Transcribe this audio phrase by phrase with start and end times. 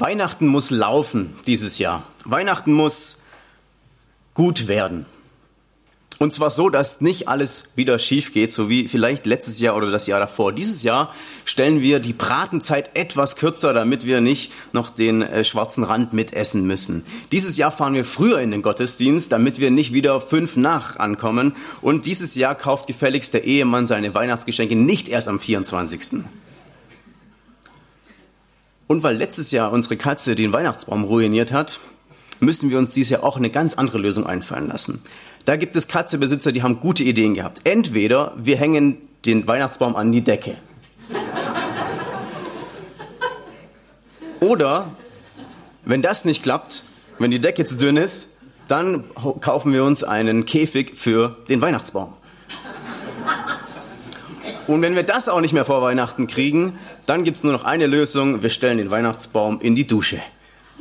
[0.00, 2.04] Weihnachten muss laufen dieses Jahr.
[2.24, 3.18] Weihnachten muss
[4.34, 5.06] gut werden.
[6.18, 9.88] Und zwar so, dass nicht alles wieder schief geht, so wie vielleicht letztes Jahr oder
[9.92, 10.52] das Jahr davor.
[10.52, 11.14] Dieses Jahr
[11.44, 16.66] stellen wir die Bratenzeit etwas kürzer, damit wir nicht noch den äh, schwarzen Rand mitessen
[16.66, 17.04] müssen.
[17.30, 21.54] Dieses Jahr fahren wir früher in den Gottesdienst, damit wir nicht wieder fünf nach ankommen.
[21.82, 26.24] Und dieses Jahr kauft gefälligst der Ehemann seine Weihnachtsgeschenke nicht erst am 24.
[28.88, 31.78] Und weil letztes Jahr unsere Katze den Weihnachtsbaum ruiniert hat,
[32.40, 35.02] müssen wir uns dieses Jahr auch eine ganz andere Lösung einfallen lassen.
[35.44, 37.60] Da gibt es Katzebesitzer, die haben gute Ideen gehabt.
[37.64, 40.56] Entweder wir hängen den Weihnachtsbaum an die Decke.
[44.40, 44.92] Oder,
[45.84, 46.84] wenn das nicht klappt,
[47.18, 48.28] wenn die Decke zu dünn ist,
[48.68, 49.04] dann
[49.40, 52.14] kaufen wir uns einen Käfig für den Weihnachtsbaum.
[54.68, 57.64] Und wenn wir das auch nicht mehr vor Weihnachten kriegen, dann gibt es nur noch
[57.64, 58.42] eine Lösung.
[58.42, 60.20] Wir stellen den Weihnachtsbaum in die Dusche.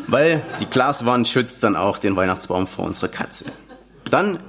[0.07, 3.45] Weil die Glaswand schützt dann auch den Weihnachtsbaum vor unserer Katze.
[4.11, 4.41] Dann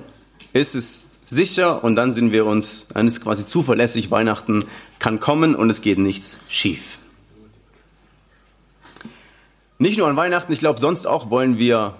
[0.52, 4.64] ist es sicher und dann sind wir uns, dann ist quasi zuverlässig, Weihnachten
[4.98, 6.98] kann kommen und es geht nichts schief.
[9.78, 11.94] Nicht nur an Weihnachten, ich glaube, sonst auch wollen wir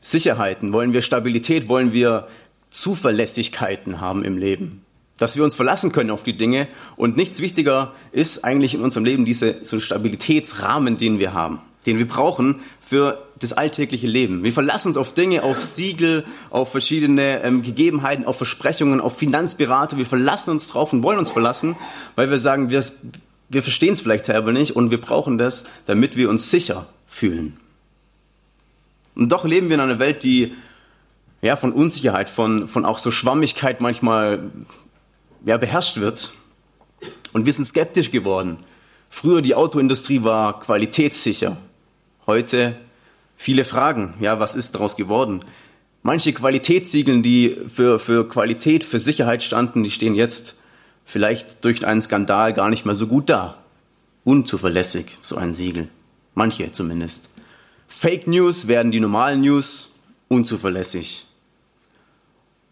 [0.00, 2.28] Sicherheiten, wollen wir Stabilität, wollen wir
[2.70, 4.86] Zuverlässigkeiten haben im Leben
[5.18, 6.68] dass wir uns verlassen können auf die Dinge.
[6.96, 11.98] Und nichts wichtiger ist eigentlich in unserem Leben dieser so Stabilitätsrahmen, den wir haben, den
[11.98, 14.42] wir brauchen für das alltägliche Leben.
[14.42, 19.98] Wir verlassen uns auf Dinge, auf Siegel, auf verschiedene ähm, Gegebenheiten, auf Versprechungen, auf Finanzberater.
[19.98, 21.76] Wir verlassen uns drauf und wollen uns verlassen,
[22.14, 22.84] weil wir sagen, wir,
[23.48, 27.56] wir verstehen es vielleicht selber nicht und wir brauchen das, damit wir uns sicher fühlen.
[29.14, 30.54] Und doch leben wir in einer Welt, die
[31.40, 34.50] ja, von Unsicherheit, von, von auch so Schwammigkeit manchmal
[35.44, 36.32] ja, beherrscht wird.
[37.32, 38.58] Und wir sind skeptisch geworden.
[39.08, 41.56] Früher die Autoindustrie war qualitätssicher.
[42.26, 42.76] Heute
[43.36, 44.14] viele Fragen.
[44.20, 45.44] Ja, was ist daraus geworden?
[46.02, 50.54] Manche Qualitätssiegeln, die für, für Qualität, für Sicherheit standen, die stehen jetzt
[51.04, 53.62] vielleicht durch einen Skandal gar nicht mehr so gut da.
[54.24, 55.88] Unzuverlässig, so ein Siegel.
[56.34, 57.28] Manche zumindest.
[57.88, 59.88] Fake News werden die normalen News
[60.28, 61.26] unzuverlässig.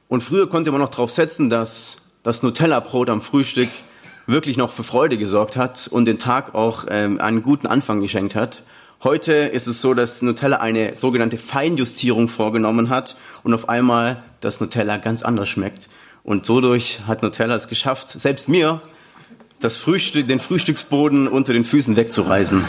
[0.08, 3.68] Und früher konnte man noch darauf setzen, dass das Nutella-Brot am Frühstück
[4.26, 8.34] wirklich noch für Freude gesorgt hat und den Tag auch ähm, einen guten Anfang geschenkt
[8.34, 8.64] hat.
[9.04, 14.60] Heute ist es so, dass Nutella eine sogenannte Feinjustierung vorgenommen hat und auf einmal das
[14.60, 15.88] Nutella ganz anders schmeckt.
[16.24, 18.80] Und so durch hat Nutella es geschafft, selbst mir
[19.60, 22.64] das Frühstück, den Frühstücksboden unter den Füßen wegzureißen.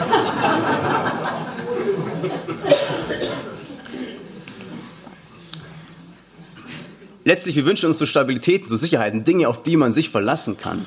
[7.28, 10.86] Letztlich, wir wünschen uns so Stabilitäten, so Sicherheiten, Dinge, auf die man sich verlassen kann.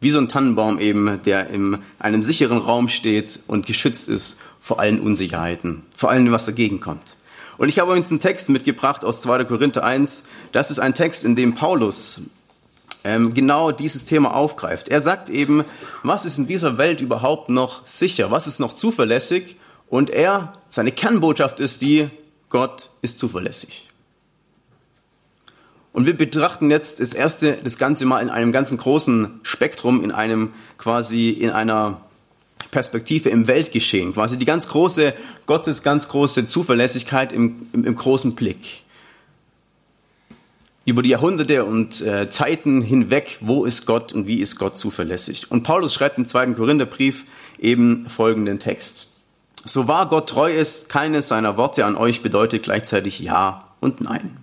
[0.00, 4.80] Wie so ein Tannenbaum eben, der in einem sicheren Raum steht und geschützt ist vor
[4.80, 7.14] allen Unsicherheiten, vor allem, was dagegen kommt.
[7.56, 9.44] Und ich habe uns einen Text mitgebracht aus 2.
[9.44, 10.24] Korinther 1.
[10.50, 12.20] Das ist ein Text, in dem Paulus
[13.04, 14.88] ähm, genau dieses Thema aufgreift.
[14.88, 15.64] Er sagt eben,
[16.02, 18.32] was ist in dieser Welt überhaupt noch sicher?
[18.32, 19.54] Was ist noch zuverlässig?
[19.88, 22.10] Und er, seine Kernbotschaft ist die,
[22.48, 23.88] Gott ist zuverlässig.
[25.92, 30.12] Und wir betrachten jetzt das erste, das Ganze mal in einem ganzen großen Spektrum, in
[30.12, 32.00] einem quasi, in einer
[32.70, 35.14] Perspektive im Weltgeschehen, quasi die ganz große,
[35.46, 38.82] Gottes ganz große Zuverlässigkeit im, im, im großen Blick.
[40.84, 45.50] Über die Jahrhunderte und äh, Zeiten hinweg, wo ist Gott und wie ist Gott zuverlässig?
[45.50, 47.24] Und Paulus schreibt im zweiten Korintherbrief
[47.58, 49.10] eben folgenden Text.
[49.64, 54.38] So wahr Gott treu ist, keines seiner Worte an euch bedeutet gleichzeitig Ja und Nein.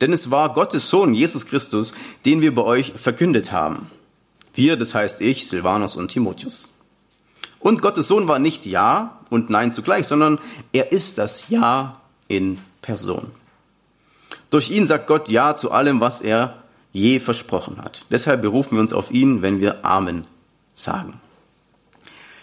[0.00, 1.92] Denn es war Gottes Sohn, Jesus Christus,
[2.24, 3.90] den wir bei euch verkündet haben.
[4.54, 6.70] Wir, das heißt ich, Silvanus und Timotheus.
[7.58, 10.38] Und Gottes Sohn war nicht Ja und Nein zugleich, sondern
[10.72, 13.32] er ist das Ja in Person.
[14.50, 16.62] Durch ihn sagt Gott Ja zu allem, was er
[16.92, 18.06] je versprochen hat.
[18.10, 20.22] Deshalb berufen wir uns auf ihn, wenn wir Amen
[20.72, 21.20] sagen.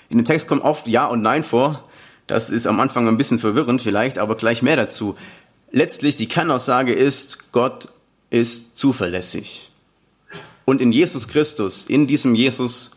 [0.10, 1.84] In dem Text kommt oft Ja und Nein vor.
[2.28, 5.16] Das ist am Anfang ein bisschen verwirrend vielleicht, aber gleich mehr dazu
[5.74, 7.90] letztlich die Kernaussage ist, Gott
[8.30, 9.70] ist zuverlässig.
[10.64, 12.92] Und in Jesus Christus, in diesem Jesus,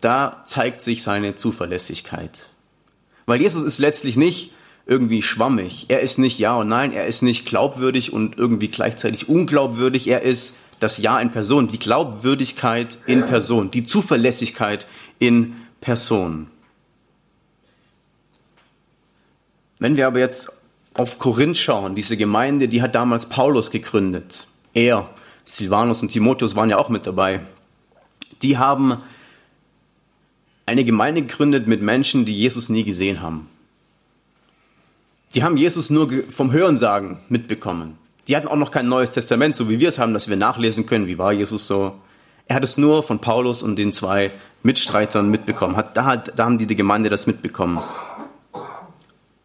[0.00, 2.48] da zeigt sich seine Zuverlässigkeit.
[3.26, 4.52] Weil Jesus ist letztlich nicht
[4.86, 5.86] irgendwie schwammig.
[5.88, 10.08] Er ist nicht Ja und Nein, er ist nicht glaubwürdig und irgendwie gleichzeitig unglaubwürdig.
[10.08, 14.88] Er ist das Ja in Person, die Glaubwürdigkeit in Person, die Zuverlässigkeit
[15.20, 16.48] in Person.
[19.78, 20.52] Wenn wir aber jetzt
[20.94, 24.46] auf Korinth schauen, diese Gemeinde, die hat damals Paulus gegründet.
[24.74, 25.08] Er,
[25.44, 27.40] Silvanus und Timotheus waren ja auch mit dabei.
[28.42, 28.98] Die haben
[30.66, 33.48] eine Gemeinde gegründet mit Menschen, die Jesus nie gesehen haben.
[35.34, 37.96] Die haben Jesus nur vom Hörensagen mitbekommen.
[38.28, 40.86] Die hatten auch noch kein neues Testament, so wie wir es haben, dass wir nachlesen
[40.86, 41.96] können, wie war Jesus so.
[42.46, 45.76] Er hat es nur von Paulus und den zwei Mitstreitern mitbekommen.
[45.76, 47.80] Hat, da, da haben die, die Gemeinde das mitbekommen.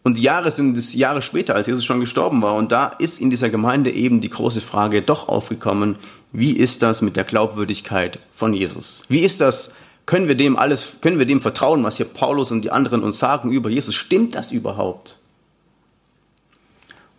[0.07, 2.55] Und Jahre sind es Jahre später, als Jesus schon gestorben war.
[2.55, 5.97] Und da ist in dieser Gemeinde eben die große Frage doch aufgekommen,
[6.31, 9.01] wie ist das mit der Glaubwürdigkeit von Jesus?
[9.09, 9.73] Wie ist das,
[10.05, 13.19] können wir dem alles, können wir dem vertrauen, was hier Paulus und die anderen uns
[13.19, 13.95] sagen über Jesus?
[13.95, 15.17] Stimmt das überhaupt?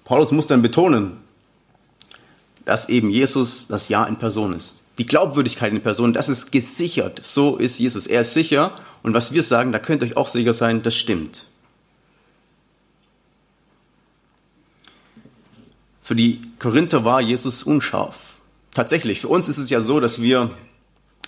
[0.06, 1.18] Paulus muss dann betonen,
[2.64, 4.82] dass eben Jesus das Ja in Person ist.
[4.96, 7.20] Die Glaubwürdigkeit in Person, das ist gesichert.
[7.22, 8.06] So ist Jesus.
[8.06, 8.80] Er ist sicher.
[9.02, 11.47] Und was wir sagen, da könnt ihr euch auch sicher sein, das stimmt.
[16.08, 18.36] Für die Korinther war Jesus unscharf.
[18.72, 20.52] Tatsächlich, für uns ist es ja so, dass wir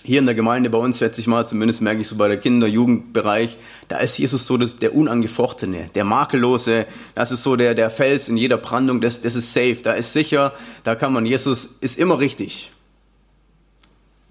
[0.01, 2.37] hier in der Gemeinde bei uns, schätze ich mal, zumindest merke ich so bei der
[2.37, 3.57] Kinder-, Jugendbereich,
[3.89, 8.27] da ist Jesus so das, der Unangefochtene, der Makellose, das ist so der, der Fels
[8.27, 10.51] in jeder Brandung, das, das ist safe, da ist sicher,
[10.83, 12.71] da kann man, Jesus ist immer richtig.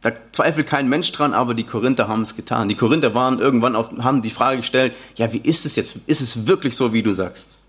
[0.01, 2.69] Da zweifelt kein Mensch dran, aber die Korinther haben es getan.
[2.69, 6.01] Die Korinther waren irgendwann auf, haben die Frage gestellt, ja, wie ist es jetzt?
[6.09, 7.60] Ist es wirklich so, wie du sagst?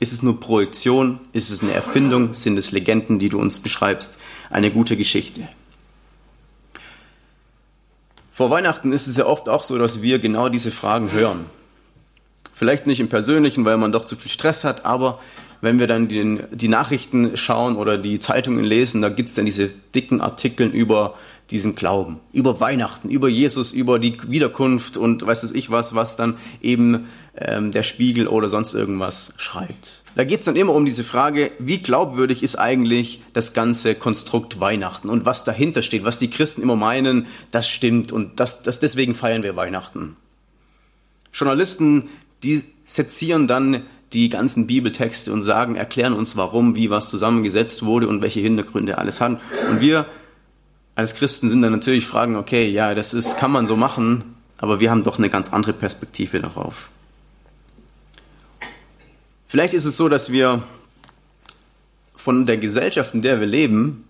[0.00, 1.20] Ist es nur Projektion?
[1.32, 2.34] Ist es eine Erfindung?
[2.34, 4.18] Sind es Legenden, die du uns beschreibst?
[4.50, 5.48] Eine gute Geschichte.
[8.32, 11.46] Vor Weihnachten ist es ja oft auch so, dass wir genau diese Fragen hören.
[12.54, 15.20] Vielleicht nicht im Persönlichen, weil man doch zu viel Stress hat, aber
[15.60, 19.44] wenn wir dann die, die Nachrichten schauen oder die Zeitungen lesen, da gibt es dann
[19.44, 21.14] diese dicken Artikel über
[21.50, 26.38] diesen Glauben, über Weihnachten, über Jesus, über die Wiederkunft und weiß ich was, was dann
[26.62, 30.02] eben ähm, der Spiegel oder sonst irgendwas schreibt.
[30.14, 34.60] Da geht es dann immer um diese Frage, wie glaubwürdig ist eigentlich das ganze Konstrukt
[34.60, 38.78] Weihnachten und was dahinter steht, was die Christen immer meinen, das stimmt und das, das
[38.80, 40.16] deswegen feiern wir Weihnachten.
[41.32, 42.08] Journalisten,
[42.42, 48.08] die sezieren dann die ganzen Bibeltexte und sagen, erklären uns, warum, wie was zusammengesetzt wurde
[48.08, 49.40] und welche Hintergründe alles hat.
[49.70, 50.06] Und wir
[50.94, 54.80] als Christen sind dann natürlich fragen, okay, ja, das ist, kann man so machen, aber
[54.80, 56.90] wir haben doch eine ganz andere Perspektive darauf.
[59.46, 60.62] Vielleicht ist es so, dass wir
[62.14, 64.04] von der Gesellschaft, in der wir leben,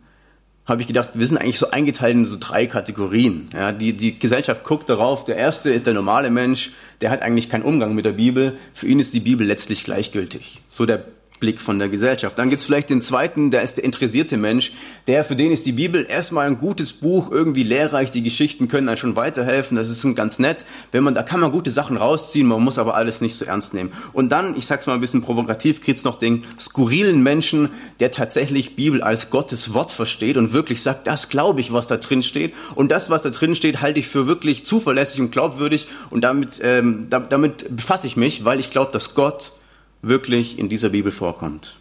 [0.66, 3.48] habe ich gedacht, wir sind eigentlich so eingeteilt in so drei Kategorien.
[3.52, 6.70] Ja, die, die Gesellschaft guckt darauf, der erste ist der normale Mensch,
[7.00, 8.56] der hat eigentlich keinen Umgang mit der Bibel.
[8.74, 10.60] Für ihn ist die Bibel letztlich gleichgültig.
[10.68, 11.04] So der
[11.42, 12.38] Blick von der Gesellschaft.
[12.38, 14.72] Dann gibt's vielleicht den zweiten, der ist der interessierte Mensch,
[15.08, 18.88] der für den ist die Bibel erstmal ein gutes Buch, irgendwie lehrreich, die Geschichten können
[18.88, 20.64] einem schon weiterhelfen, das ist ganz nett.
[20.92, 23.74] Wenn man, da kann man gute Sachen rausziehen, man muss aber alles nicht so ernst
[23.74, 23.92] nehmen.
[24.12, 28.76] Und dann, ich sag's mal ein bisschen provokativ, gibt's noch den skurrilen Menschen, der tatsächlich
[28.76, 32.54] Bibel als Gottes Wort versteht und wirklich sagt, das glaube ich, was da drin steht.
[32.76, 35.88] Und das, was da drin steht, halte ich für wirklich zuverlässig und glaubwürdig.
[36.10, 39.50] Und damit, ähm, damit befasse ich mich, weil ich glaube, dass Gott
[40.02, 41.76] wirklich in dieser Bibel vorkommt.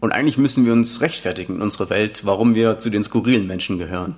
[0.00, 3.78] Und eigentlich müssen wir uns rechtfertigen in unserer Welt, warum wir zu den skurrilen Menschen
[3.78, 4.16] gehören.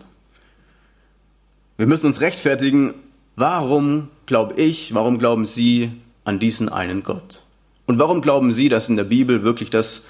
[1.76, 2.94] Wir müssen uns rechtfertigen,
[3.36, 5.92] warum glaube ich, warum glauben Sie
[6.24, 7.42] an diesen einen Gott?
[7.86, 10.04] Und warum glauben Sie, dass in der Bibel wirklich das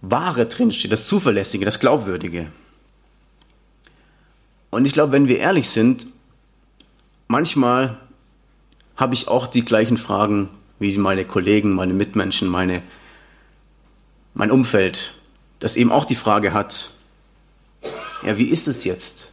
[0.00, 2.46] Wahre drinsteht, das Zuverlässige, das Glaubwürdige?
[4.70, 6.06] Und ich glaube, wenn wir ehrlich sind,
[7.26, 7.98] manchmal
[8.96, 10.48] habe ich auch die gleichen Fragen
[10.78, 12.82] wie meine Kollegen, meine Mitmenschen, meine,
[14.34, 15.14] mein Umfeld,
[15.58, 16.90] das eben auch die Frage hat,
[18.22, 19.32] ja, wie ist es jetzt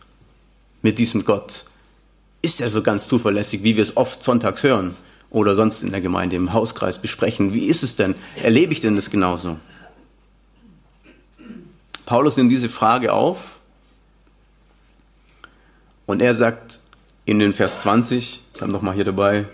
[0.82, 1.66] mit diesem Gott?
[2.42, 4.96] Ist er so ganz zuverlässig, wie wir es oft sonntags hören
[5.30, 7.54] oder sonst in der Gemeinde im Hauskreis besprechen?
[7.54, 8.16] Wie ist es denn?
[8.42, 9.58] Erlebe ich denn das genauso?
[12.06, 13.56] Paulus nimmt diese Frage auf
[16.06, 16.82] und er sagt
[17.26, 19.46] in den Vers 20, ich habe nochmal hier dabei.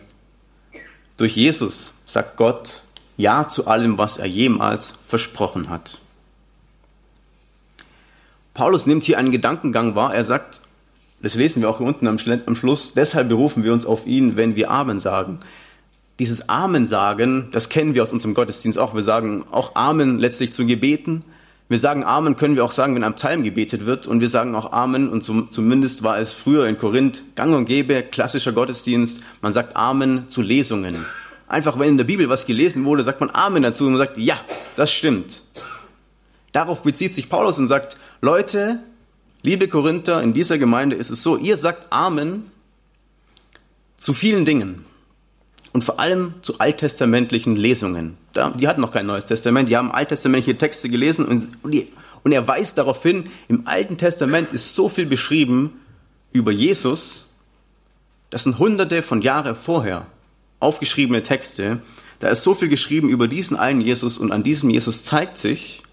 [1.17, 2.83] Durch Jesus sagt Gott
[3.17, 5.99] Ja zu allem, was er jemals versprochen hat.
[8.53, 10.13] Paulus nimmt hier einen Gedankengang wahr.
[10.13, 10.61] Er sagt,
[11.21, 12.17] das lesen wir auch hier unten am,
[12.55, 15.39] Schluss, deshalb berufen wir uns auf ihn, wenn wir Amen sagen.
[16.17, 18.93] Dieses Amen sagen, das kennen wir aus unserem Gottesdienst auch.
[18.93, 21.23] Wir sagen auch Amen letztlich zu Gebeten.
[21.69, 24.07] Wir sagen Amen, können wir auch sagen, wenn am Psalm gebetet wird.
[24.07, 25.07] Und wir sagen auch Amen.
[25.07, 29.21] Und zum, zumindest war es früher in Korinth gang und gäbe, klassischer Gottesdienst.
[29.41, 31.05] Man sagt Amen zu Lesungen.
[31.47, 34.17] Einfach, wenn in der Bibel was gelesen wurde, sagt man Amen dazu und man sagt,
[34.17, 34.39] ja,
[34.75, 35.43] das stimmt.
[36.53, 38.79] Darauf bezieht sich Paulus und sagt, Leute,
[39.43, 42.49] liebe Korinther, in dieser Gemeinde ist es so, ihr sagt Amen
[43.97, 44.85] zu vielen Dingen.
[45.71, 48.17] Und vor allem zu alttestamentlichen Lesungen.
[48.55, 51.47] die hatten noch kein Neues Testament, die haben alttestamentliche Texte gelesen und,
[52.23, 55.79] und er weist darauf hin, im Alten Testament ist so viel beschrieben
[56.31, 57.29] über Jesus,
[58.29, 60.07] das sind hunderte von Jahren vorher
[60.59, 61.81] aufgeschriebene Texte,
[62.19, 65.83] da ist so viel geschrieben über diesen einen Jesus und an diesem Jesus zeigt sich,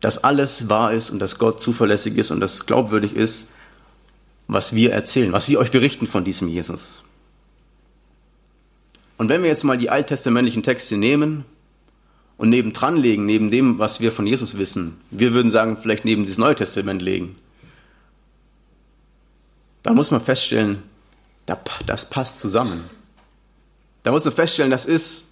[0.00, 3.48] dass alles wahr ist und dass Gott zuverlässig ist und dass glaubwürdig ist,
[4.48, 7.04] was wir erzählen, was wir euch berichten von diesem Jesus.
[9.18, 11.44] Und wenn wir jetzt mal die alttestamentlichen Texte nehmen
[12.38, 16.26] und nebendran legen, neben dem, was wir von Jesus wissen, wir würden sagen, vielleicht neben
[16.26, 17.36] das Neue Testament legen,
[19.82, 20.82] da muss man feststellen,
[21.86, 22.88] das passt zusammen.
[24.02, 25.28] Da muss man feststellen, das ist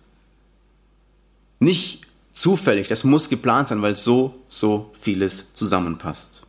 [1.59, 6.43] nicht zufällig, das muss geplant sein, weil so, so vieles zusammenpasst.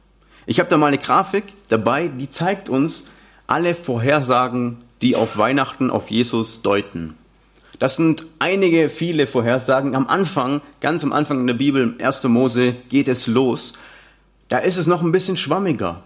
[0.45, 3.05] Ich habe da mal eine Grafik dabei, die zeigt uns
[3.47, 7.17] alle Vorhersagen, die auf Weihnachten auf Jesus deuten.
[7.81, 9.95] Das sind einige, viele Vorhersagen.
[9.95, 12.25] Am Anfang, ganz am Anfang in der Bibel, 1.
[12.25, 13.73] Mose, geht es los.
[14.49, 16.03] Da ist es noch ein bisschen schwammiger.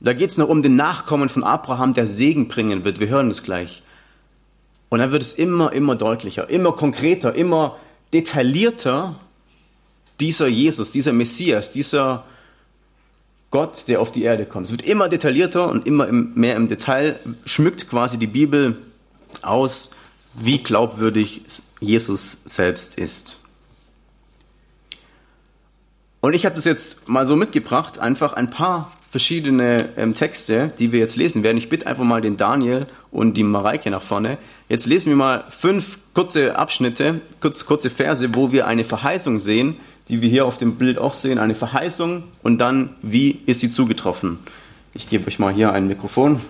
[0.00, 2.98] Da geht es noch um den Nachkommen von Abraham, der Segen bringen wird.
[2.98, 3.84] Wir hören das gleich.
[4.88, 7.76] Und dann wird es immer, immer deutlicher, immer konkreter, immer
[8.12, 9.14] detaillierter.
[10.18, 12.24] Dieser Jesus, dieser Messias, dieser
[13.52, 14.66] Gott, der auf die Erde kommt.
[14.66, 18.78] Es wird immer detaillierter und immer mehr im Detail, schmückt quasi die Bibel
[19.42, 19.92] aus
[20.34, 21.42] wie glaubwürdig
[21.80, 23.40] Jesus selbst ist.
[26.20, 30.90] Und ich habe das jetzt mal so mitgebracht, einfach ein paar verschiedene ähm, Texte, die
[30.90, 31.58] wir jetzt lesen werden.
[31.58, 34.38] Ich bitte einfach mal den Daniel und die Mareike nach vorne.
[34.68, 39.76] Jetzt lesen wir mal fünf kurze Abschnitte, kurz, kurze Verse, wo wir eine Verheißung sehen,
[40.08, 41.38] die wir hier auf dem Bild auch sehen.
[41.38, 44.38] Eine Verheißung und dann, wie ist sie zugetroffen.
[44.94, 46.40] Ich gebe euch mal hier ein Mikrofon.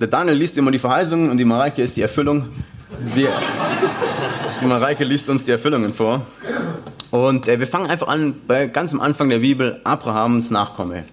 [0.00, 2.46] Der Daniel liest immer die Verheißungen und die Mareike ist die Erfüllung.
[3.16, 3.26] Die,
[4.60, 6.24] die Mareike liest uns die Erfüllungen vor.
[7.10, 11.04] Und äh, wir fangen einfach an bei ganz am Anfang der Bibel, Abrahams Nachkomme.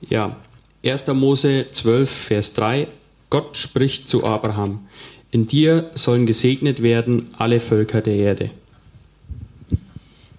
[0.00, 0.36] Ja,
[0.84, 1.06] 1.
[1.08, 2.88] Mose 12, Vers 3.
[3.30, 4.86] Gott spricht zu Abraham,
[5.30, 8.50] in dir sollen gesegnet werden alle Völker der Erde.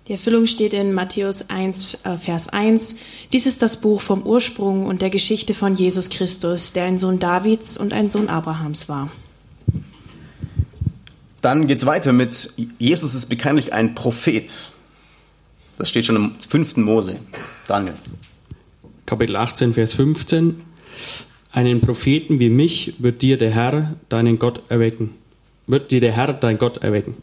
[0.08, 2.96] Die Erfüllung steht in Matthäus 1, äh, Vers 1.
[3.34, 7.18] Dies ist das Buch vom Ursprung und der Geschichte von Jesus Christus, der ein Sohn
[7.18, 9.12] Davids und ein Sohn Abrahams war.
[11.42, 14.52] Dann geht es weiter mit, Jesus ist bekanntlich ein Prophet.
[15.80, 16.78] Das steht schon im 5.
[16.78, 17.20] Mose.
[17.68, 17.96] Daniel.
[19.08, 20.62] Kapitel 18, Vers 15.
[21.52, 25.16] Einen Propheten wie mich wird dir der Herr, deinen Gott erwecken.
[25.66, 27.16] Wird dir der Herr, dein Gott erwecken.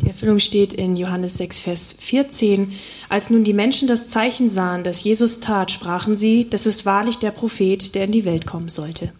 [0.00, 2.72] Die Erfüllung steht in Johannes 6, Vers 14.
[3.08, 7.18] Als nun die Menschen das Zeichen sahen, das Jesus tat, sprachen sie, das ist wahrlich
[7.18, 9.12] der Prophet, der in die Welt kommen sollte.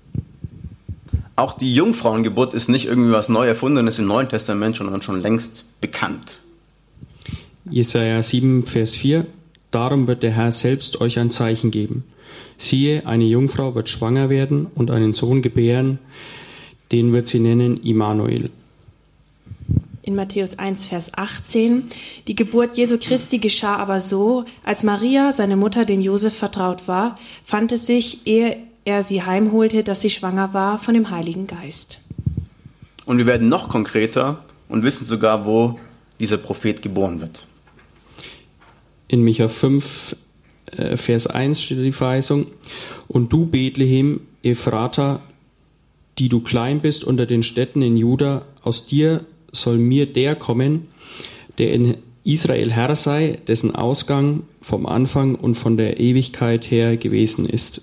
[1.34, 5.64] Auch die Jungfrauengeburt ist nicht irgendwie was neu erfundenes im Neuen Testament, sondern schon längst
[5.80, 6.38] bekannt.
[7.68, 9.26] Jesaja 7, Vers 4.
[9.70, 12.04] Darum wird der Herr selbst euch ein Zeichen geben.
[12.56, 15.98] Siehe, eine Jungfrau wird schwanger werden und einen Sohn gebären,
[16.92, 18.50] den wird sie nennen Immanuel
[20.08, 21.84] in Matthäus 1, Vers 18.
[22.28, 27.18] Die Geburt Jesu Christi geschah aber so, als Maria, seine Mutter, dem Josef vertraut war,
[27.44, 32.00] fand es sich, ehe er sie heimholte, dass sie schwanger war von dem Heiligen Geist.
[33.04, 35.78] Und wir werden noch konkreter und wissen sogar, wo
[36.18, 37.46] dieser Prophet geboren wird.
[39.08, 40.16] In Micha 5,
[40.72, 42.46] äh, Vers 1 steht die Verheißung.
[43.08, 45.20] Und du, Bethlehem, Ephrata,
[46.18, 50.88] die du klein bist unter den Städten in Juda, aus dir soll mir der kommen,
[51.58, 57.46] der in Israel Herr sei, dessen Ausgang vom Anfang und von der Ewigkeit her gewesen
[57.46, 57.82] ist.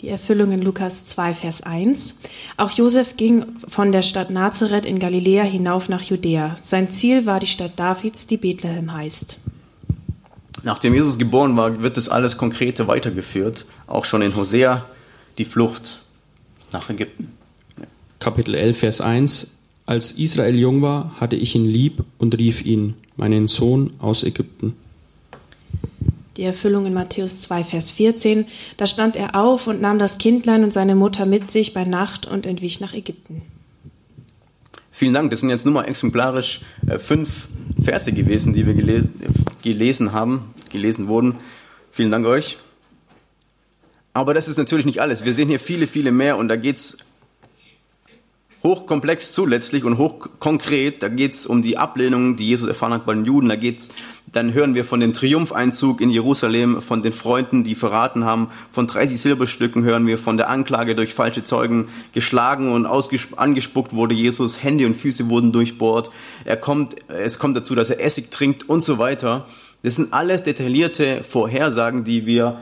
[0.00, 2.20] Die Erfüllung in Lukas 2, Vers 1.
[2.56, 6.56] Auch Josef ging von der Stadt Nazareth in Galiläa hinauf nach Judäa.
[6.62, 9.38] Sein Ziel war die Stadt Davids, die Bethlehem heißt.
[10.62, 13.66] Nachdem Jesus geboren war, wird das alles konkrete weitergeführt.
[13.86, 14.86] Auch schon in Hosea,
[15.38, 16.00] die Flucht
[16.72, 17.32] nach Ägypten.
[18.18, 19.58] Kapitel 11, Vers 1.
[19.90, 24.76] Als Israel jung war, hatte ich ihn lieb und rief ihn, meinen Sohn aus Ägypten.
[26.36, 28.44] Die Erfüllung in Matthäus 2, Vers 14.
[28.76, 32.24] Da stand er auf und nahm das Kindlein und seine Mutter mit sich bei Nacht
[32.24, 33.42] und entwich nach Ägypten.
[34.92, 35.32] Vielen Dank.
[35.32, 37.48] Das sind jetzt nur mal exemplarisch äh, fünf
[37.80, 39.08] Verse gewesen, die wir gele
[39.62, 41.34] gelesen haben, gelesen wurden.
[41.90, 42.58] Vielen Dank euch.
[44.12, 45.24] Aber das ist natürlich nicht alles.
[45.24, 46.96] Wir sehen hier viele, viele mehr und da geht's
[48.62, 51.02] hochkomplex zuletztlich und hochkonkret.
[51.02, 53.48] Da geht's um die Ablehnung, die Jesus erfahren hat bei den Juden.
[53.48, 53.90] Da geht's,
[54.32, 58.48] dann hören wir von dem Triumpheinzug in Jerusalem, von den Freunden, die verraten haben.
[58.70, 64.14] Von 30 Silberstücken hören wir von der Anklage durch falsche Zeugen geschlagen und angespuckt wurde
[64.14, 64.62] Jesus.
[64.62, 66.10] Hände und Füße wurden durchbohrt.
[66.44, 69.46] Er kommt, es kommt dazu, dass er Essig trinkt und so weiter.
[69.82, 72.58] Das sind alles detaillierte Vorhersagen, die wir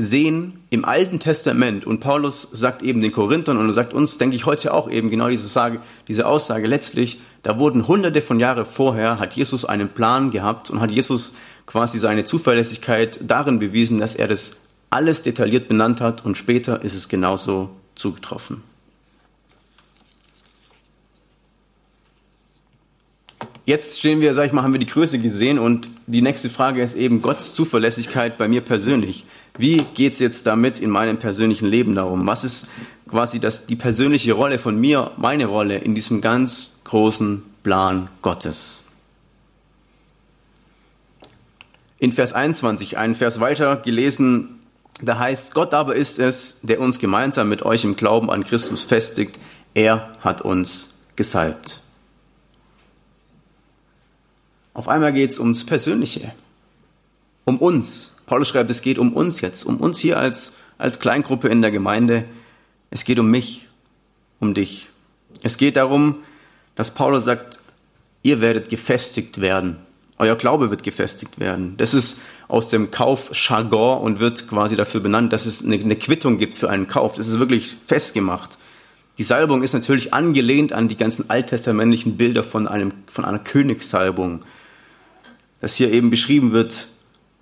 [0.00, 4.46] sehen im Alten Testament, und Paulus sagt eben den Korinthern und sagt uns, denke ich
[4.46, 9.18] heute auch eben genau diese, Sage, diese Aussage, letztlich, da wurden hunderte von Jahre vorher,
[9.18, 11.34] hat Jesus einen Plan gehabt und hat Jesus
[11.66, 14.56] quasi seine Zuverlässigkeit darin bewiesen, dass er das
[14.88, 18.62] alles detailliert benannt hat und später ist es genauso zugetroffen.
[23.66, 26.80] Jetzt stehen wir, sag ich mal, haben wir die Größe gesehen und die nächste Frage
[26.82, 29.26] ist eben Gottes Zuverlässigkeit bei mir persönlich.
[29.58, 32.26] Wie geht's jetzt damit in meinem persönlichen Leben darum?
[32.26, 32.68] Was ist
[33.08, 38.84] quasi das, die persönliche Rolle von mir, meine Rolle in diesem ganz großen Plan Gottes?
[41.98, 44.60] In Vers 21, einen Vers weiter gelesen,
[45.02, 48.84] da heißt, Gott aber ist es, der uns gemeinsam mit euch im Glauben an Christus
[48.84, 49.38] festigt.
[49.74, 51.80] Er hat uns gesalbt.
[54.74, 56.32] Auf einmal geht es ums Persönliche,
[57.44, 58.14] um uns.
[58.28, 61.70] Paulus schreibt, es geht um uns jetzt, um uns hier als, als Kleingruppe in der
[61.70, 62.24] Gemeinde.
[62.90, 63.66] Es geht um mich,
[64.38, 64.88] um dich.
[65.42, 66.18] Es geht darum,
[66.76, 67.58] dass Paulus sagt,
[68.22, 69.76] ihr werdet gefestigt werden.
[70.18, 71.74] Euer Glaube wird gefestigt werden.
[71.76, 76.38] Das ist aus dem Kaufjargon und wird quasi dafür benannt, dass es eine, eine Quittung
[76.38, 77.14] gibt für einen Kauf.
[77.14, 78.58] Das ist wirklich festgemacht.
[79.18, 84.44] Die Salbung ist natürlich angelehnt an die ganzen alttestamentlichen Bilder von, einem, von einer Königssalbung
[85.60, 86.88] dass hier eben beschrieben wird,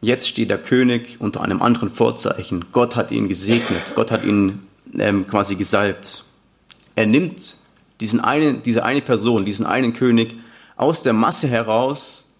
[0.01, 2.67] jetzt steht der König unter einem anderen Vorzeichen.
[2.73, 4.67] Gott hat ihn gesegnet, Gott hat ihn
[4.99, 6.25] ähm, quasi gesalbt.
[6.95, 7.57] Er nimmt
[8.01, 10.35] diesen einen, diese eine Person, diesen einen König
[10.77, 12.31] aus der Masse heraus,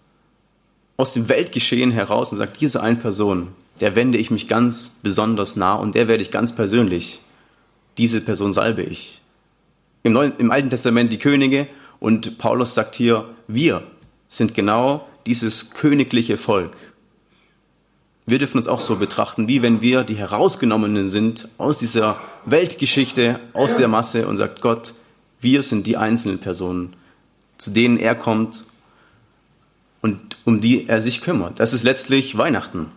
[0.97, 3.49] aus dem Weltgeschehen heraus und sagt, diese eine Person,
[3.81, 7.21] der wende ich mich ganz besonders nah und der werde ich ganz persönlich,
[7.97, 9.21] diese Person salbe ich.
[10.03, 11.67] Im, Neuen, Im Alten Testament die Könige
[11.99, 13.83] und Paulus sagt hier, wir
[14.27, 16.75] sind genau dieses königliche Volk.
[18.29, 23.39] Wir dürfen uns auch so betrachten, wie wenn wir die Herausgenommenen sind aus dieser Weltgeschichte,
[23.53, 24.95] aus der Masse und sagt Gott,
[25.39, 26.93] wir sind die einzelnen Personen,
[27.57, 28.65] zu denen er kommt
[30.01, 31.61] und um die er sich kümmert.
[31.61, 32.87] Das ist letztlich Weihnachten.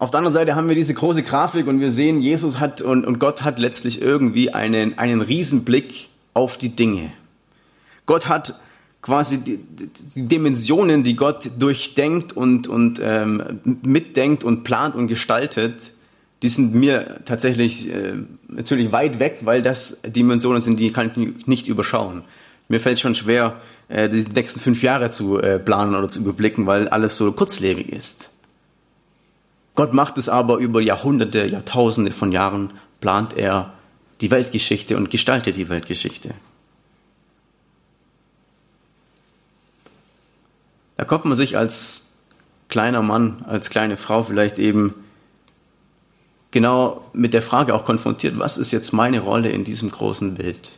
[0.00, 3.06] Auf der anderen Seite haben wir diese große Grafik und wir sehen, Jesus hat und,
[3.06, 7.12] und Gott hat letztlich irgendwie einen, einen Riesenblick auf die Dinge.
[8.06, 8.60] Gott hat
[9.02, 15.92] quasi die, die Dimensionen, die Gott durchdenkt und, und ähm, mitdenkt und plant und gestaltet,
[16.42, 18.14] die sind mir tatsächlich äh,
[18.48, 22.22] natürlich weit weg, weil das Dimensionen sind, die kann ich nicht überschauen.
[22.68, 26.66] Mir fällt schon schwer, äh, die nächsten fünf Jahre zu äh, planen oder zu überblicken,
[26.66, 28.30] weil alles so kurzlebig ist.
[29.74, 33.72] Gott macht es aber über Jahrhunderte, Jahrtausende von Jahren, plant er
[34.20, 36.30] die Weltgeschichte und gestaltet die Weltgeschichte.
[40.98, 42.02] Da kommt man sich als
[42.68, 44.94] kleiner Mann, als kleine Frau vielleicht eben
[46.50, 50.72] genau mit der Frage auch konfrontiert, was ist jetzt meine Rolle in diesem großen Bild?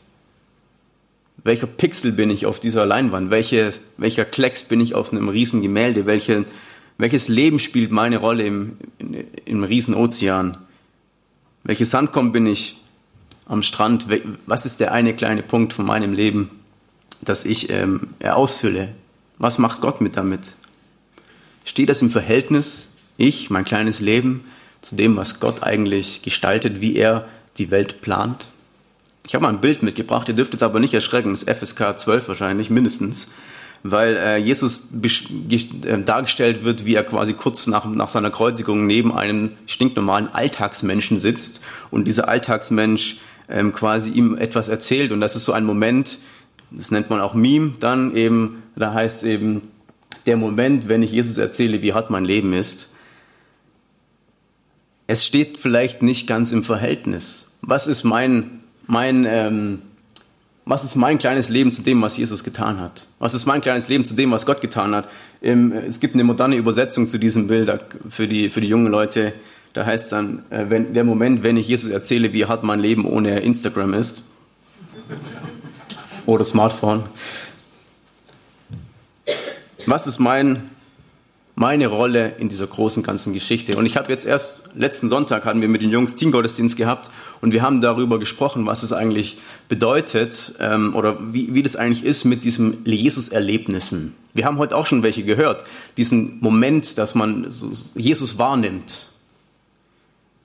[1.42, 3.30] Welcher Pixel bin ich auf dieser Leinwand?
[3.30, 6.04] Welche, welcher Klecks bin ich auf einem riesen Gemälde?
[6.04, 6.44] Welche,
[6.98, 8.76] welches Leben spielt meine Rolle im,
[9.46, 10.59] im riesen Ozean?
[11.64, 12.78] Welches Sandkorn bin ich
[13.46, 14.06] am Strand?
[14.44, 16.50] Was ist der eine kleine Punkt von meinem Leben,
[17.22, 18.94] das ich ähm, ausfülle?
[19.40, 20.53] Was macht Gott mit damit?
[21.64, 24.44] Steht das im Verhältnis, ich, mein kleines Leben,
[24.83, 27.26] zu dem, was Gott eigentlich gestaltet, wie er
[27.57, 28.48] die Welt plant?
[29.26, 31.98] Ich habe mal ein Bild mitgebracht, ihr dürft jetzt aber nicht erschrecken, das ist FSK
[31.98, 33.29] 12 wahrscheinlich, mindestens,
[33.83, 39.11] weil äh, Jesus äh, dargestellt wird, wie er quasi kurz nach, nach seiner Kreuzigung neben
[39.11, 45.46] einem stinknormalen Alltagsmenschen sitzt und dieser Alltagsmensch ähm, quasi ihm etwas erzählt und das ist
[45.46, 46.18] so ein Moment,
[46.70, 49.62] das nennt man auch Meme dann eben, da heißt es eben,
[50.26, 52.88] der Moment, wenn ich Jesus erzähle, wie hart mein Leben ist.
[55.06, 57.46] Es steht vielleicht nicht ganz im Verhältnis.
[57.62, 59.83] Was ist mein, mein, ähm,
[60.64, 63.06] was ist mein kleines Leben zu dem, was Jesus getan hat?
[63.18, 65.09] Was ist mein kleines Leben zu dem, was Gott getan hat?
[65.40, 67.72] Im, es gibt eine moderne Übersetzung zu diesem Bild
[68.09, 69.33] für die, für die jungen Leute.
[69.72, 72.80] Da heißt es dann, äh, wenn, der Moment, wenn ich Jesus erzähle, wie hart mein
[72.80, 74.22] Leben ohne Instagram ist.
[76.31, 77.03] Oder Smartphone.
[79.85, 80.71] Was ist mein,
[81.57, 83.77] meine Rolle in dieser großen ganzen Geschichte?
[83.77, 87.53] Und ich habe jetzt erst, letzten Sonntag hatten wir mit den Jungs Teamgottesdienst gehabt und
[87.53, 89.38] wir haben darüber gesprochen, was es eigentlich
[89.69, 94.14] bedeutet ähm, oder wie, wie das eigentlich ist mit diesem Jesus-Erlebnissen.
[94.33, 95.64] Wir haben heute auch schon welche gehört,
[95.97, 97.49] diesen Moment, dass man
[97.97, 99.09] Jesus wahrnimmt.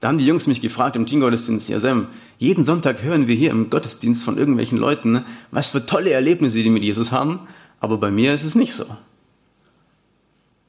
[0.06, 3.50] Da haben die Jungs mich gefragt im Teamgottesdienst, ja Sam, jeden Sonntag hören wir hier
[3.50, 7.40] im Gottesdienst von irgendwelchen Leuten, was für tolle Erlebnisse die mit Jesus haben,
[7.80, 8.86] aber bei mir ist es nicht so.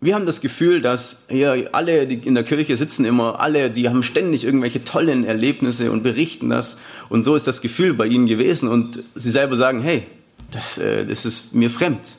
[0.00, 3.90] Wir haben das Gefühl, dass hier alle, die in der Kirche sitzen immer, alle, die
[3.90, 6.78] haben ständig irgendwelche tollen Erlebnisse und berichten das.
[7.10, 8.70] Und so ist das Gefühl bei ihnen gewesen.
[8.70, 10.06] Und sie selber sagen, hey,
[10.50, 12.16] das, äh, das ist mir fremd.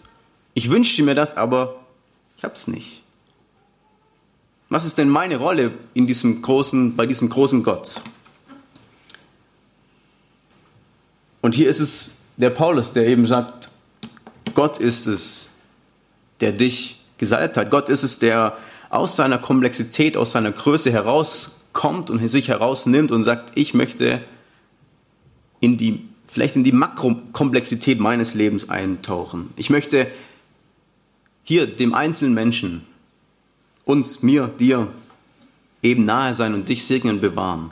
[0.53, 1.79] Ich wünschte mir das, aber
[2.37, 3.01] ich hab's nicht.
[4.69, 8.01] Was ist denn meine Rolle in diesem großen, bei diesem großen Gott?
[11.41, 13.69] Und hier ist es der Paulus, der eben sagt,
[14.53, 15.49] Gott ist es,
[16.41, 17.71] der dich gesalbt hat.
[17.71, 18.57] Gott ist es, der
[18.89, 24.21] aus seiner Komplexität, aus seiner Größe herauskommt und sich herausnimmt und sagt, ich möchte
[25.59, 29.51] in die, vielleicht in die Makrokomplexität meines Lebens eintauchen.
[29.55, 30.07] Ich möchte
[31.43, 32.85] hier dem einzelnen Menschen,
[33.87, 34.89] uns, mir, dir,
[35.81, 37.71] eben nahe sein und dich segnen und bewahren.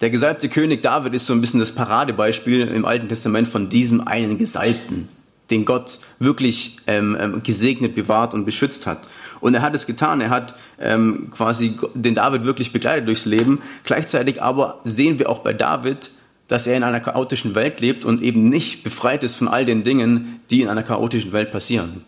[0.00, 4.06] Der gesalbte König David ist so ein bisschen das Paradebeispiel im Alten Testament von diesem
[4.06, 5.08] einen Gesalbten,
[5.50, 9.06] den Gott wirklich ähm, ähm gesegnet, bewahrt und beschützt hat.
[9.40, 10.20] Und er hat es getan.
[10.20, 13.60] Er hat ähm, quasi den David wirklich begleitet durchs Leben.
[13.84, 16.10] Gleichzeitig aber sehen wir auch bei David,
[16.48, 19.82] dass er in einer chaotischen Welt lebt und eben nicht befreit ist von all den
[19.82, 22.04] Dingen, die in einer chaotischen Welt passieren.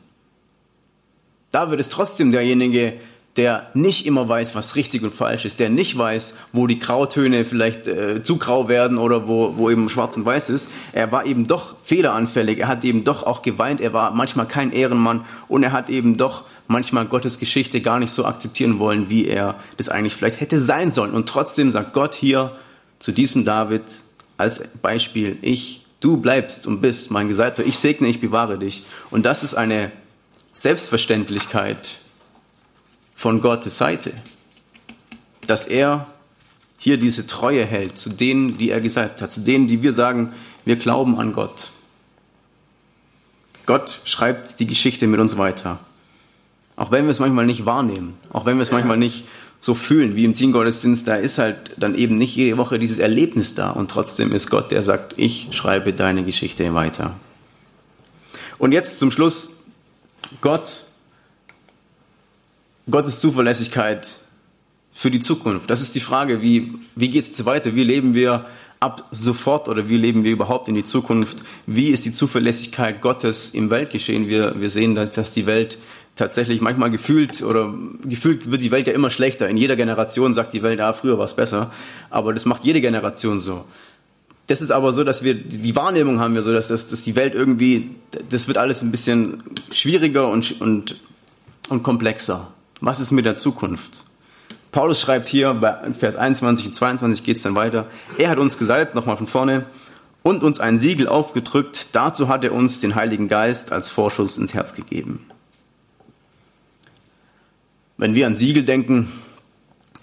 [1.51, 2.95] David ist trotzdem derjenige,
[3.39, 7.45] der nicht immer weiß, was richtig und falsch ist, der nicht weiß, wo die Grautöne
[7.45, 10.71] vielleicht äh, zu grau werden oder wo, wo eben schwarz und weiß ist.
[10.93, 14.73] Er war eben doch fehleranfällig, er hat eben doch auch geweint, er war manchmal kein
[14.73, 19.27] Ehrenmann und er hat eben doch manchmal Gottes Geschichte gar nicht so akzeptieren wollen, wie
[19.27, 21.13] er das eigentlich vielleicht hätte sein sollen.
[21.13, 22.57] Und trotzdem sagt Gott hier
[22.99, 23.83] zu diesem David,
[24.37, 28.85] als Beispiel, ich, du bleibst und bist mein Gesalbter, ich segne, ich bewahre dich.
[29.11, 29.93] Und das ist eine
[30.63, 31.99] Selbstverständlichkeit
[33.15, 34.13] von Gottes Seite,
[35.47, 36.07] dass er
[36.79, 40.33] hier diese Treue hält zu denen, die er gesagt hat, zu denen, die wir sagen,
[40.65, 41.71] wir glauben an Gott.
[43.67, 45.79] Gott schreibt die Geschichte mit uns weiter.
[46.77, 49.25] Auch wenn wir es manchmal nicht wahrnehmen, auch wenn wir es manchmal nicht
[49.61, 53.55] so fühlen wie im Teamgottesdienst, da ist halt dann eben nicht jede Woche dieses Erlebnis
[53.55, 57.17] da und trotzdem ist Gott, der sagt, ich schreibe deine Geschichte weiter.
[58.59, 59.58] Und jetzt zum Schluss,
[60.41, 60.85] Gott,
[62.91, 64.09] Gottes Zuverlässigkeit
[64.93, 65.71] für die Zukunft.
[65.71, 67.75] Das ist die Frage, wie, wie geht es weiter?
[67.75, 68.47] Wie leben wir
[68.81, 71.45] ab sofort oder wie leben wir überhaupt in die Zukunft?
[71.67, 74.29] Wie ist die Zuverlässigkeit Gottes im Weltgeschehen?
[74.29, 75.79] Wir, wir sehen, dass, dass die Welt
[76.17, 77.73] tatsächlich manchmal gefühlt oder
[78.05, 79.49] gefühlt wird die Welt ja immer schlechter.
[79.49, 81.73] In jeder Generation sagt die Welt, ah, früher war es besser.
[82.11, 83.65] Aber das macht jede Generation so.
[84.49, 87.15] Das ist aber so, dass wir die Wahrnehmung haben wir so, dass, dass, dass die
[87.15, 87.91] Welt irgendwie,
[88.31, 90.97] das wird alles ein bisschen schwieriger und, und,
[91.69, 92.49] und komplexer.
[92.81, 94.05] Was ist mit der Zukunft?
[94.73, 97.89] Paulus schreibt hier bei Vers 21 und 22 geht es dann weiter.
[98.17, 99.67] Er hat uns gesalbt, nochmal von vorne,
[100.23, 101.89] und uns ein Siegel aufgedrückt.
[101.93, 105.27] Dazu hat er uns den Heiligen Geist als Vorschuss ins Herz gegeben.
[107.99, 109.13] Wenn wir an Siegel denken,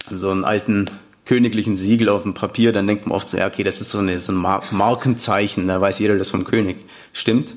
[0.08, 0.88] an so einen alten
[1.26, 3.98] königlichen Siegel auf dem Papier, dann denkt man oft so, ja, okay, das ist so,
[3.98, 4.36] eine, so ein
[4.70, 6.76] Markenzeichen, da weiß jeder das vom König.
[7.12, 7.54] Stimmt.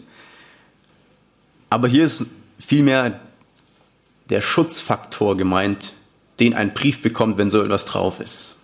[1.69, 3.21] Aber hier ist vielmehr
[4.29, 5.93] der Schutzfaktor gemeint,
[6.39, 8.57] den ein Brief bekommt, wenn so etwas drauf ist.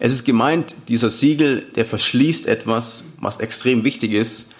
[0.00, 4.52] Es ist gemeint, dieser Siegel, der verschließt etwas, was extrem wichtig ist,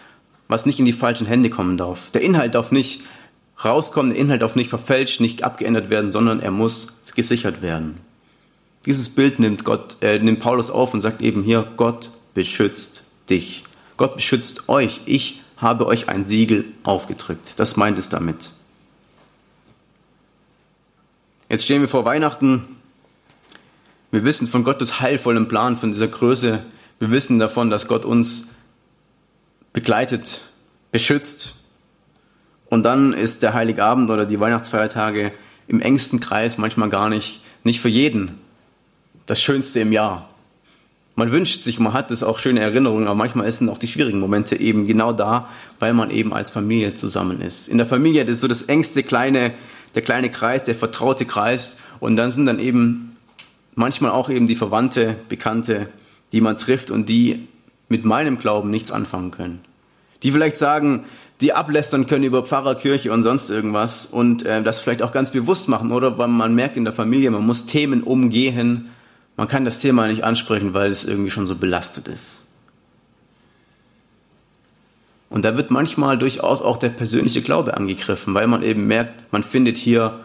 [0.46, 2.10] was nicht in die falschen Hände kommen darf.
[2.10, 3.02] Der Inhalt darf nicht
[3.64, 8.07] rauskommen, der Inhalt darf nicht verfälscht, nicht abgeändert werden, sondern er muss gesichert werden.
[8.88, 13.62] Dieses Bild nimmt Gott, äh, nimmt Paulus auf und sagt eben hier, Gott beschützt dich.
[13.98, 15.02] Gott beschützt euch.
[15.04, 17.52] Ich habe euch ein Siegel aufgedrückt.
[17.58, 18.48] Das meint es damit.
[21.50, 22.64] Jetzt stehen wir vor Weihnachten.
[24.10, 26.62] Wir wissen von Gottes heilvollem Plan, von dieser Größe.
[26.98, 28.46] Wir wissen davon, dass Gott uns
[29.74, 30.48] begleitet,
[30.92, 31.56] beschützt,
[32.70, 35.32] und dann ist der Heiligabend oder die Weihnachtsfeiertage
[35.66, 38.47] im engsten Kreis manchmal gar nicht, nicht für jeden
[39.28, 40.28] das Schönste im Jahr.
[41.14, 44.20] Man wünscht sich, man hat es auch schöne Erinnerungen, aber manchmal sind auch die schwierigen
[44.20, 47.68] Momente eben genau da, weil man eben als Familie zusammen ist.
[47.68, 49.52] In der Familie das ist so das engste kleine,
[49.94, 53.16] der kleine Kreis, der vertraute Kreis und dann sind dann eben
[53.74, 55.88] manchmal auch eben die Verwandte, Bekannte,
[56.32, 57.48] die man trifft und die
[57.88, 59.60] mit meinem Glauben nichts anfangen können.
[60.22, 61.04] Die vielleicht sagen,
[61.42, 65.30] die ablästern können über Pfarrer, Kirche und sonst irgendwas und äh, das vielleicht auch ganz
[65.32, 68.88] bewusst machen, oder weil man merkt in der Familie, man muss Themen umgehen,
[69.38, 72.42] man kann das Thema nicht ansprechen, weil es irgendwie schon so belastet ist.
[75.30, 79.44] Und da wird manchmal durchaus auch der persönliche Glaube angegriffen, weil man eben merkt, man
[79.44, 80.24] findet hier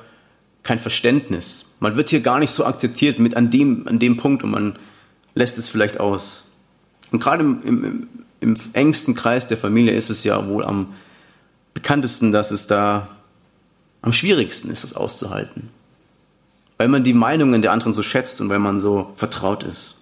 [0.63, 1.67] kein Verständnis.
[1.79, 4.79] Man wird hier gar nicht so akzeptiert mit an dem, an dem Punkt und man
[5.35, 6.45] lässt es vielleicht aus.
[7.11, 8.07] Und gerade im, im,
[8.39, 10.95] im engsten Kreis der Familie ist es ja wohl am
[11.75, 13.09] bekanntesten, dass es da
[14.01, 15.69] am schwierigsten ist, das auszuhalten.
[16.77, 19.95] Weil man die Meinungen der anderen so schätzt und weil man so vertraut ist.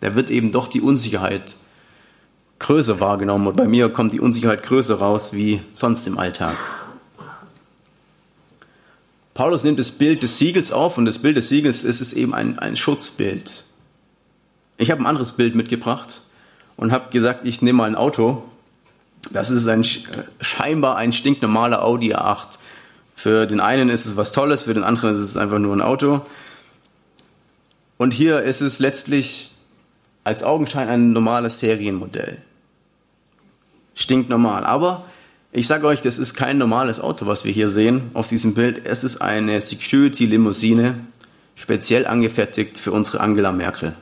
[0.00, 1.56] Da wird eben doch die Unsicherheit
[2.58, 6.56] größer wahrgenommen und bei mir kommt die Unsicherheit größer raus wie sonst im Alltag.
[9.34, 12.32] Paulus nimmt das Bild des Siegels auf und das Bild des Siegels ist es eben
[12.32, 13.64] ein, ein Schutzbild.
[14.78, 16.22] Ich habe ein anderes Bild mitgebracht
[16.76, 18.42] und habe gesagt, ich nehme mal ein Auto.
[19.30, 19.84] Das ist ein,
[20.40, 22.58] scheinbar ein stinknormaler Audi A8.
[23.16, 25.80] Für den einen ist es was Tolles, für den anderen ist es einfach nur ein
[25.80, 26.20] Auto.
[27.96, 29.54] Und hier ist es letztlich
[30.22, 32.42] als Augenschein ein normales Serienmodell.
[33.94, 34.64] Stinknormal.
[34.64, 35.06] Aber
[35.50, 38.84] ich sage euch, das ist kein normales Auto, was wir hier sehen auf diesem Bild.
[38.84, 41.06] Es ist eine Security-Limousine,
[41.54, 43.96] speziell angefertigt für unsere Angela Merkel.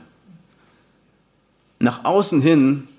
[1.79, 2.89] Nach außen hin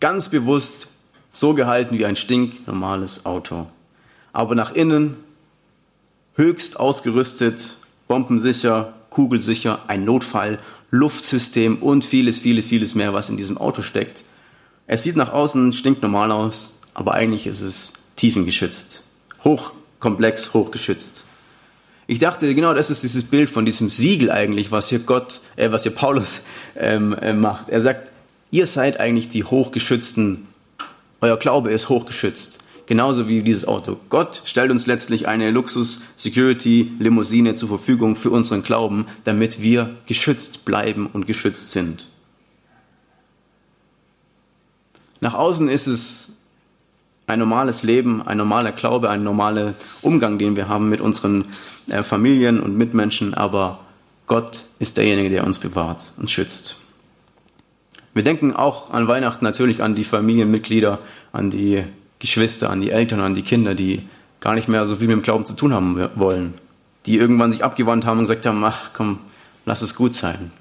[0.00, 0.88] ganz bewusst
[1.30, 3.68] so gehalten wie ein stinknormales Auto.
[4.32, 5.16] Aber nach innen
[6.42, 7.76] höchst ausgerüstet,
[8.08, 10.58] bombensicher, kugelsicher, ein Notfall,
[10.90, 14.24] Luftsystem und vieles, vieles, vieles mehr, was in diesem Auto steckt.
[14.88, 19.04] Es sieht nach außen stinknormal aus, aber eigentlich ist es tiefengeschützt.
[19.44, 21.24] Hochkomplex, hochgeschützt.
[22.08, 25.70] Ich dachte, genau das ist dieses Bild von diesem Siegel eigentlich, was hier Gott, äh,
[25.70, 26.40] was hier Paulus
[26.76, 27.68] ähm, äh, macht.
[27.68, 28.10] Er sagt,
[28.50, 30.48] ihr seid eigentlich die hochgeschützten,
[31.20, 32.58] euer Glaube ist hochgeschützt.
[32.86, 33.98] Genauso wie dieses Auto.
[34.08, 41.06] Gott stellt uns letztlich eine Luxus-Security-Limousine zur Verfügung für unseren Glauben, damit wir geschützt bleiben
[41.06, 42.08] und geschützt sind.
[45.20, 46.36] Nach außen ist es
[47.28, 51.44] ein normales Leben, ein normaler Glaube, ein normaler Umgang, den wir haben mit unseren
[51.88, 53.78] äh, Familien und Mitmenschen, aber
[54.26, 56.76] Gott ist derjenige, der uns bewahrt und schützt.
[58.14, 60.98] Wir denken auch an Weihnachten natürlich an die Familienmitglieder,
[61.32, 61.84] an die
[62.22, 64.08] Geschwister, an die Eltern, an die Kinder, die
[64.38, 66.54] gar nicht mehr so viel mit dem Glauben zu tun haben wollen,
[67.04, 69.18] die irgendwann sich abgewandt haben und gesagt haben, ach komm,
[69.66, 70.52] lass es gut sein.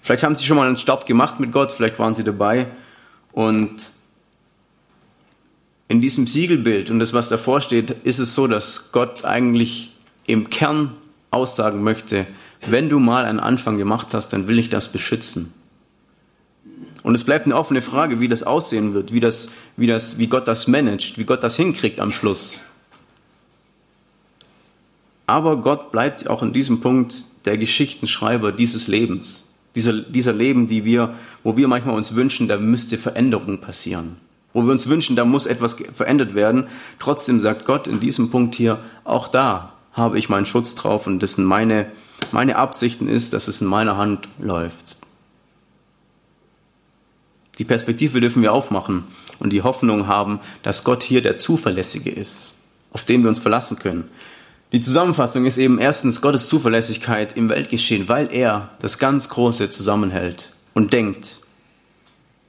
[0.00, 2.68] Vielleicht haben sie schon mal einen Start gemacht mit Gott, vielleicht waren sie dabei
[3.32, 3.90] und
[5.88, 9.96] in diesem Siegelbild und das, was davor steht, ist es so, dass Gott eigentlich
[10.28, 10.92] im Kern
[11.32, 12.24] aussagen möchte,
[12.68, 15.52] wenn du mal einen Anfang gemacht hast, dann will ich das beschützen.
[17.08, 20.26] Und es bleibt eine offene Frage, wie das aussehen wird, wie, das, wie, das, wie
[20.26, 22.60] Gott das managt, wie Gott das hinkriegt am Schluss.
[25.26, 29.46] Aber Gott bleibt auch in diesem Punkt der Geschichtenschreiber dieses Lebens.
[29.74, 34.16] Dieser, dieser Leben, die wir, wo wir manchmal uns wünschen, da müsste Veränderung passieren
[34.52, 36.66] wo wir uns wünschen, da muss etwas verändert werden.
[36.98, 41.22] Trotzdem sagt Gott in diesem Punkt hier, auch da habe ich meinen Schutz drauf und
[41.22, 41.90] dessen meine,
[42.32, 44.97] meine Absichten ist, dass es in meiner Hand läuft.
[47.58, 49.04] Die Perspektive dürfen wir aufmachen
[49.38, 52.54] und die Hoffnung haben, dass Gott hier der Zuverlässige ist,
[52.92, 54.04] auf den wir uns verlassen können.
[54.72, 60.52] Die Zusammenfassung ist eben erstens Gottes Zuverlässigkeit im Weltgeschehen, weil er das ganz Große zusammenhält
[60.74, 61.38] und denkt,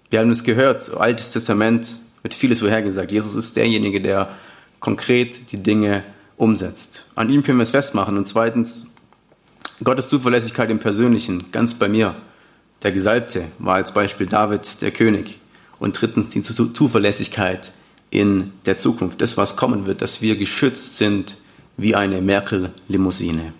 [0.09, 3.11] wir haben es gehört, Altes Testament wird vieles vorhergesagt.
[3.11, 4.29] Jesus ist derjenige, der
[4.79, 6.03] konkret die Dinge
[6.35, 7.05] umsetzt.
[7.15, 8.17] An ihm können wir es festmachen.
[8.17, 8.87] Und zweitens,
[9.83, 12.15] Gottes Zuverlässigkeit im Persönlichen, ganz bei mir.
[12.83, 15.39] Der Gesalbte war als Beispiel David, der König.
[15.79, 17.73] Und drittens die Zuverlässigkeit
[18.09, 21.37] in der Zukunft, das was kommen wird, dass wir geschützt sind
[21.77, 23.53] wie eine Merkel-Limousine.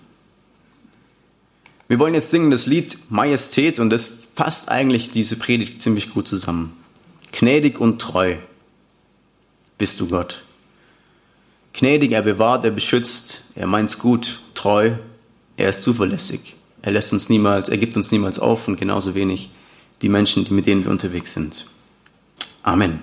[1.87, 6.27] Wir wollen jetzt singen das Lied Majestät und das fasst eigentlich diese Predigt ziemlich gut
[6.27, 6.77] zusammen.
[7.31, 8.35] Gnädig und treu
[9.77, 10.43] bist du Gott.
[11.73, 14.91] Gnädig, er bewahrt, er beschützt, er meint's gut, treu,
[15.57, 16.55] er ist zuverlässig.
[16.81, 19.51] Er lässt uns niemals, er gibt uns niemals auf und genauso wenig
[20.01, 21.65] die Menschen, mit denen wir unterwegs sind.
[22.63, 22.97] Amen.